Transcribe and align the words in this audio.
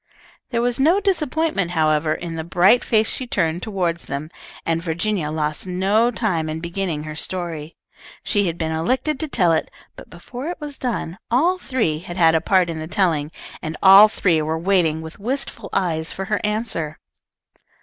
There 0.49 0.63
was 0.63 0.79
no 0.79 0.99
disappointment, 0.99 1.69
however, 1.69 2.15
in 2.15 2.33
the 2.33 2.43
bright 2.43 2.83
face 2.83 3.07
she 3.07 3.27
turned 3.27 3.61
toward 3.61 3.97
them, 3.99 4.31
and 4.65 4.81
Virginia 4.81 5.29
lost 5.29 5.67
no 5.67 6.09
time 6.09 6.49
in 6.49 6.59
beginning 6.59 7.03
her 7.03 7.15
story. 7.15 7.75
She 8.23 8.47
had 8.47 8.57
been 8.57 8.71
elected 8.71 9.19
to 9.19 9.27
tell 9.27 9.51
it, 9.51 9.69
but 9.95 10.09
before 10.09 10.47
it 10.47 10.59
was 10.59 10.79
done 10.79 11.19
all 11.29 11.59
three 11.59 11.99
had 11.99 12.17
had 12.17 12.33
a 12.33 12.41
part 12.41 12.67
in 12.67 12.79
the 12.79 12.87
telling, 12.87 13.29
and 13.61 13.77
all 13.83 14.07
three 14.07 14.41
were 14.41 14.57
waiting 14.57 15.03
with 15.03 15.19
wistful 15.19 15.69
eyes 15.71 16.11
for 16.11 16.25
her 16.25 16.41
answer. 16.43 16.97